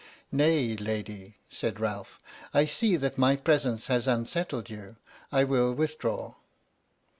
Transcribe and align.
"Nay, 0.31 0.75
lady," 0.75 1.37
said 1.47 1.79
Ralph," 1.79 2.17
I 2.55 2.65
see 2.65 2.95
that 2.95 3.19
my 3.19 3.35
presence 3.35 3.85
has 3.85 4.07
unsettled 4.07 4.67
you— 4.67 4.95
I 5.31 5.43
will 5.43 5.75
withdraw." 5.75 6.37